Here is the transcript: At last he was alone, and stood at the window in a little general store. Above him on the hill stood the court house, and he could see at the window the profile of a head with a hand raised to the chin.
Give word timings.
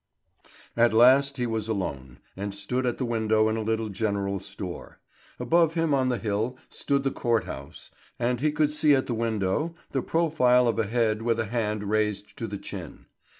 At 0.75 0.93
last 0.93 1.37
he 1.37 1.45
was 1.45 1.67
alone, 1.67 2.17
and 2.35 2.55
stood 2.55 2.87
at 2.87 2.97
the 2.97 3.05
window 3.05 3.47
in 3.49 3.55
a 3.55 3.61
little 3.61 3.89
general 3.89 4.39
store. 4.39 4.99
Above 5.39 5.75
him 5.75 5.93
on 5.93 6.09
the 6.09 6.17
hill 6.17 6.57
stood 6.69 7.03
the 7.03 7.11
court 7.11 7.43
house, 7.43 7.91
and 8.17 8.41
he 8.41 8.51
could 8.51 8.71
see 8.73 8.95
at 8.95 9.05
the 9.05 9.13
window 9.13 9.75
the 9.91 10.01
profile 10.01 10.67
of 10.67 10.79
a 10.79 10.87
head 10.87 11.21
with 11.21 11.39
a 11.39 11.45
hand 11.45 11.83
raised 11.83 12.35
to 12.39 12.47
the 12.47 12.57
chin. 12.57 13.05